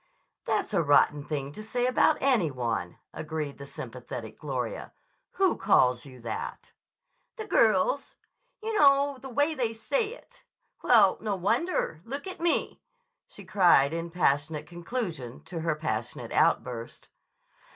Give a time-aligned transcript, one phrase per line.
[0.45, 4.93] "That's a rotten thing to say about any one," agreed the sympathetic Gloria.
[5.33, 6.71] "Who calls you that?"
[7.35, 8.15] "The girls.
[8.63, 10.41] You know the way they say it!
[10.81, 12.01] Well, no wonder.
[12.03, 12.81] Look at me!"
[13.27, 17.07] she cried in passionate conclusion to her passionate outburst.